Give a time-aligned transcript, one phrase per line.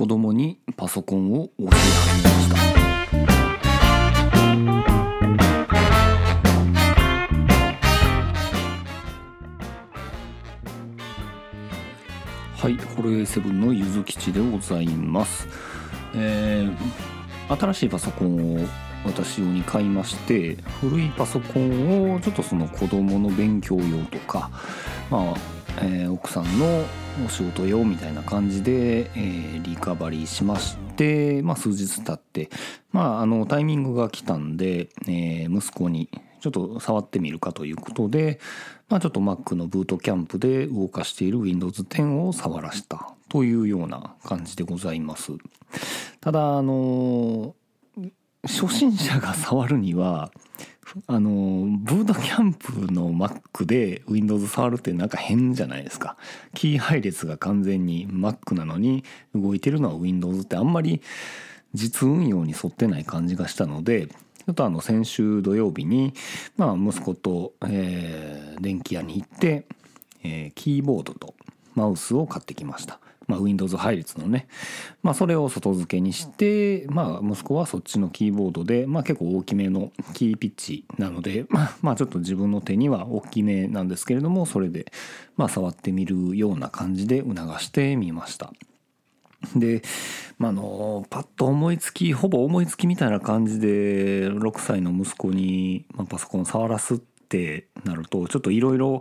[0.00, 2.56] 子供にパソコンを教え始めました。
[12.56, 15.46] はいホロエイセブンのゆずきちでございます、
[16.14, 16.74] えー
[17.50, 18.66] 新しいパソコンを
[19.04, 24.50] 私用に買いまして古いパソコンをちょっとその子供の勉強用とか
[25.10, 25.34] まあ、
[25.78, 26.84] えー奥さんの
[27.26, 32.50] お仕事用みたいな感じで、えーリカバリーしまして、まあ、数日経って、
[32.92, 36.08] まあ、あのタイミングが来たんで、えー息子に
[36.40, 38.40] ちょっと触ってみるかということで、
[38.88, 45.32] まあ、ちょっと Mac のブートキャンプで動かしている Windows 10を触らしたというような感じでございます。
[46.20, 47.54] ただあの
[48.42, 50.32] 初心者が触るには
[51.06, 56.16] あのブートキャンプの Mac で Windows 触るってなんか変じゃないですか
[56.54, 59.04] キー配列が完全に Mac なのに
[59.34, 61.00] 動いてるのは Windows ってあんまり
[61.74, 66.12] 実運用に沿ってない感じがしたのでちょっとあの先週土曜日に、
[66.56, 69.64] まあ、息子と、えー電気屋に行って、
[70.22, 71.34] えーキーボードと
[71.74, 73.00] マウスを買ってきました。
[73.30, 74.48] まあ、Windows 配列のね、
[75.02, 84.92] まあ、それを外付けにして、まあ、息子はそっちのキーボードで、まあ、結構大きめのキーピッチなので、まあ、まあちょっと自分の手には大きめなんですけれどもそれで、
[85.36, 88.52] まあ、触ってみるような感じで促してみました。
[89.56, 89.82] で、
[90.38, 99.00] まあ、のパッと思いつきほぼ思いつきみたいな感じで6歳の息子に、まあ、パソコン触らすっってなるとちょっといろいろ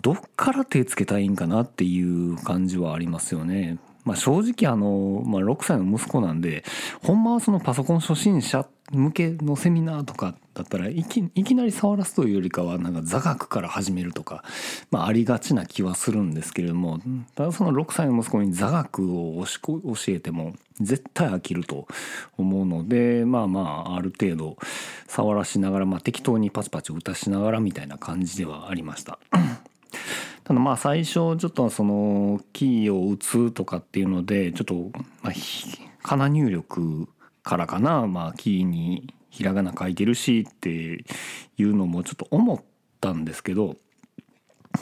[0.00, 3.78] どっから手つけたいんかなっていう感じはありますよね。
[4.04, 6.64] まあ、正直あの、まあ、6歳の息子なんで
[7.02, 14.42] ほんまはそのパソコン初心者向けのセミナーとかだったらいきなり触らすというよりかはなんか座学から始めるとか、
[14.90, 17.00] まあ、ありがちな気はするんですけれども
[17.34, 21.86] ただその6歳の息子に座学を教え教えても絶対飽きると
[22.38, 24.56] 思うのでまあまあある程度
[25.06, 29.18] 触らしながら、まあ、適当にパチパチ打たしながらみたいな感じではありました。
[30.48, 34.74] ただまあ最初ちょっとそのキーを打つとかっていうのでちょっと
[35.20, 35.32] まあ
[36.02, 37.06] かな入力
[37.42, 41.04] からかなまあキーにひらがな書いてるしって
[41.58, 42.60] いうのもちょっと思っ
[42.98, 43.76] たんですけど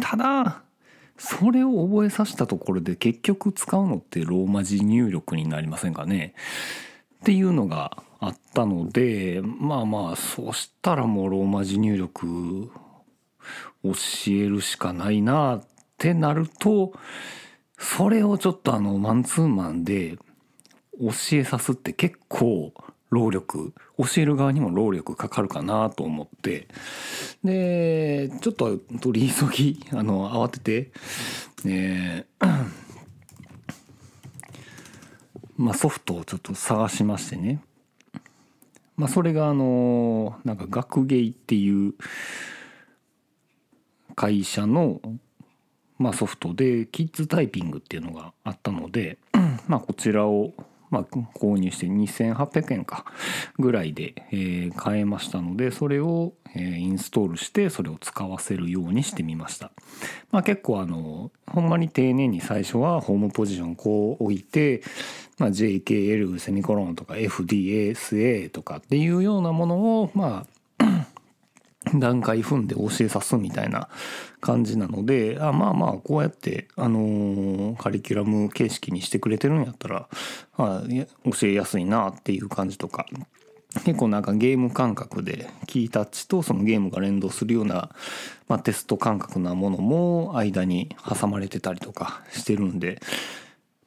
[0.00, 0.62] ただ
[1.16, 6.34] それを覚えさせたところで結局使うのってローマ字入力になりませんかね。
[7.20, 12.72] っていうのがあったのでまあまあそしたらもうローマ字入力
[13.82, 13.92] 教
[14.28, 15.62] えるしかないなっ
[15.98, 16.92] てなると
[17.78, 20.16] それをちょっとあのマンツーマンで
[21.00, 22.72] 教えさすって結構
[23.10, 26.66] 労力教える側にも労力かかるかなと思って。
[27.44, 30.92] でちょっと取り急ぎ あの慌てて、
[31.66, 32.66] えー
[35.58, 37.62] まあ、ソフトをちょっと探しましてね。
[38.96, 41.94] まあそれがあのなんか学芸っていう
[44.14, 45.00] 会社の、
[45.98, 49.18] まあ、ソフトでキッズタイピングっていうのがあったので、
[49.68, 50.52] まあ、こちらを、
[50.90, 53.06] まあ、購入して2800円か
[53.58, 59.70] ぐらいで、えー買えましたのでそれを、えーインストールしてそれを使わせるようにしてみました、
[60.30, 64.82] まあ、結構あのほんまに丁寧に最初はホームポジションこう置いて、
[65.38, 70.61] まあ、JKL セミコロンとか FDSA とかっていうようなものをまあ
[71.98, 73.88] 段階踏んで教えさすみたいな
[74.40, 80.08] 感じなのであまあまあこうやって、あのーカリキュラム形式にしてくれてるんやったら、
[80.56, 80.82] あ、
[81.24, 83.06] 教えやすいなっていう感じとか。
[83.84, 87.90] 結構なんかゲーム感覚でキータッチとそのゲームが連動するような、
[88.46, 93.00] まあ、テスト感覚なものも間に挟まれてたりとかしてるんで、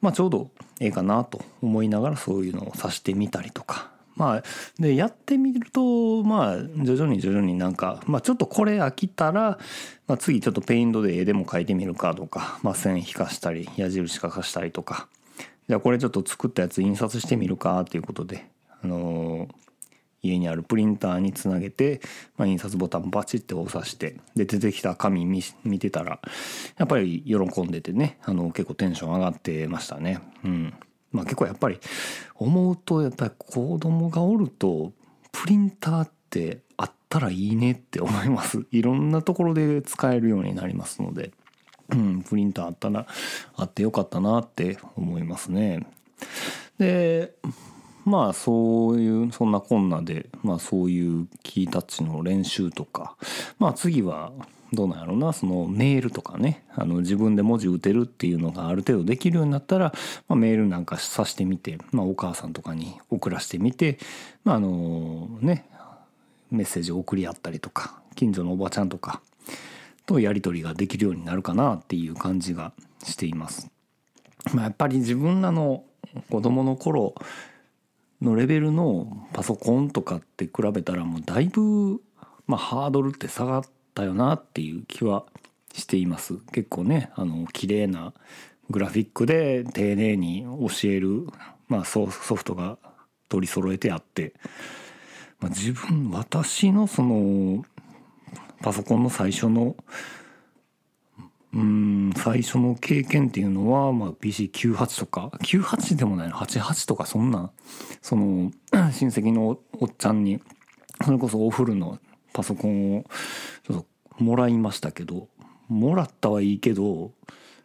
[0.00, 0.50] まあ、ちょうど
[0.80, 3.95] ええかなと思いながらそういうのをさしてみたりとか。
[4.16, 4.42] まあ
[4.78, 9.58] でやってみるとまあ徐々に徐々になんか、まあ、ちょっとこれ飽きたら、
[10.06, 15.08] まあ、次ちょっとペイントで絵でも描いてみるかとか、まあ、線引かしたり矢印書かしたりとか
[15.68, 18.46] じゃあこれちょっと作ったやつ印刷してみるかっていうことで、
[18.82, 19.66] あのー
[20.26, 22.00] 家にあるプリンターにつなげて、
[22.36, 26.20] まあ、印刷ボタンバチって押さしてで出てきた紙見見てたら
[26.76, 30.20] やっぱり喜んでてねあの結構テンション上がってましたね。
[30.44, 30.74] うん
[31.12, 31.78] まあ、結構やっぱり
[32.34, 34.92] 思うとやっぱり子供がおると
[35.32, 41.32] プリンターってあったらいいねって思いますいろんなところで使えるようになりますので、
[41.90, 43.06] うん、プリンターあったら
[43.56, 45.86] あってよかったなって思いますね。
[46.78, 47.32] で
[48.04, 53.16] まあそういうそんなこんなで、まあ、そういうキータッチの練習とか
[53.58, 54.32] まあ次は
[54.72, 59.92] どうなんやろうなそのメールとかねあの自分で文字打てるっていうのがある程度できるようになったら、
[60.28, 63.98] まあ、メールなんかさしてみて、まあ、お母さんとかに送らせてみて、
[64.44, 65.66] まあ、あのね
[66.50, 69.20] メッセージを送り合ったりとか近所のおばちゃんとか
[70.06, 72.72] とやり取りができるようになるかなっていう感じが
[73.02, 73.70] しています。
[74.54, 75.84] まあ、やっぱり自分らの
[76.30, 77.14] 子供の頃
[78.22, 82.00] のレベルのパソコンとかって比べたらもうだいぶ、
[82.46, 83.62] まあ、ハードルって下がっ
[83.96, 85.24] たよなっていう気は
[85.72, 86.36] しています。
[86.52, 88.12] 結構ねあの綺麗な
[88.70, 91.26] グラフィックで丁寧に教える、
[91.68, 92.78] まあ、ソフトが
[93.28, 94.34] 取り揃えてあって、
[95.40, 97.64] まあ、自分私のその
[98.62, 99.76] パソコンの最初の
[101.54, 107.50] うん最初の経験っていうのは、まあ、PC98 とか98でもないの88とかそんな
[108.02, 110.40] その親戚のおっちゃんに
[111.04, 111.98] それこそお風呂の
[112.32, 113.04] パソコンを
[114.18, 115.28] もらいましたけど
[115.68, 117.12] もらったはいいけど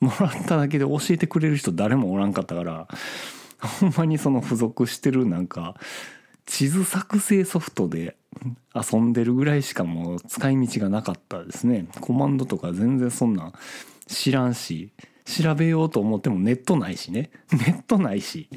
[0.00, 2.88] もらっただけで教えてくれる人誰もおらんかったから
[3.80, 5.76] ほんまにその付属してるなんか
[6.46, 8.16] 地図作成ソフトで
[8.74, 11.86] 遊んでるぐらいしかもう使い道がなかったですね。
[12.00, 13.52] コマンドとか全然そんな
[14.06, 14.90] 知らんし
[15.24, 17.30] 調べようと思ってもネットないしね。
[17.52, 18.48] ネットないし。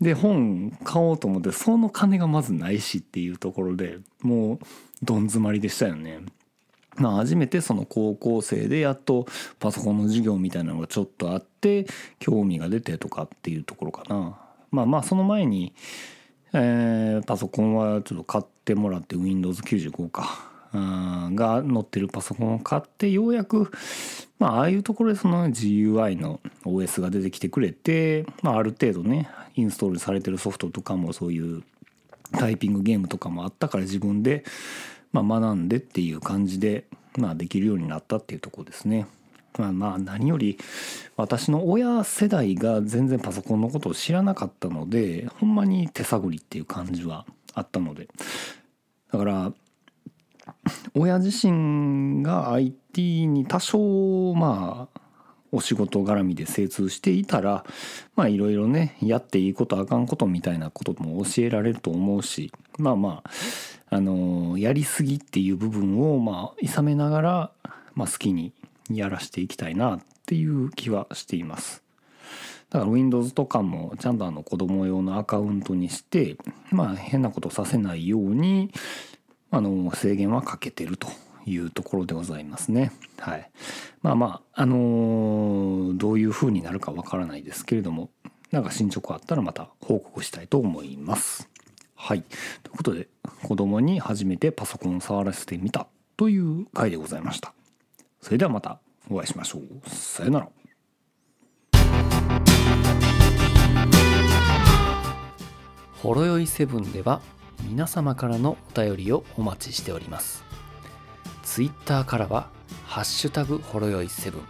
[0.00, 4.58] で本買おうと思ってその金がまずないしっていうところでもう
[5.02, 6.20] どん詰まりでしたよね。
[6.96, 9.26] まあ初めてその高校生でやっと
[9.58, 11.86] パソコンの授業みたいなのがちょっとあって
[12.18, 14.38] 興味が出てとかっていうところかな。
[14.70, 15.74] まあまあその前に
[16.54, 20.50] え、パソコンはちょっと買ってもらって Windows95 か。
[20.74, 23.70] が載ってるパソコンを買ってようやく、
[24.38, 31.62] まあ、ああいうところでその GUI の OS が出てきてくれて、まあ、ある程度ねインストールされてるソフトとかもそういう
[32.38, 34.44] タイピングゲームとかもあったから自分で、
[35.12, 36.84] まあ、学んでっていう感じで、
[37.16, 39.06] まあ、できるようになったっていうとこですね。
[39.58, 40.58] まあまあ何より
[41.16, 48.08] 私の親世代が全然パソコンのことを知らなかったのでほんまに手探りっていう感じはあったので
[49.12, 49.52] だから
[50.94, 55.00] 親自身が IT に多少まあ
[55.54, 57.64] お仕事絡みで精通していたら
[58.16, 63.30] まあいろいろねやっていいことあかんことみたいなことも教えられると思うしまあまあ
[63.92, 67.50] あのやりすぎっていう部分をまあいさめながら、
[67.94, 68.54] まあ、好きに
[68.90, 71.82] やらしていきたいなっていう気はしています。
[72.70, 76.38] だから Windows とかもちゃんとあの子供用のアカウントにして
[76.70, 78.72] まあ変なことさせないように
[79.50, 81.08] あの制限はかけてると
[81.44, 82.92] いうところでございますね。
[83.18, 83.50] はい。
[84.00, 88.08] まあまああのー、どういう風になるかわからないですけれども
[88.52, 91.51] なんか進捗あったらまた報告したいと思います。
[92.04, 92.24] はい。
[92.64, 93.06] ということで
[93.44, 97.54] 子供に初めてパソコンを触らせてみたという回でございました。
[98.20, 99.62] それではまたお会いしましょう。
[99.88, 100.48] さよなら。
[105.92, 107.22] ほろよいセブンでは
[107.62, 110.42] 皆様からのお便りをお待ちしております。
[111.44, 112.48] ツイッターからは、
[112.84, 114.40] ハッシュタグほろよいセブン、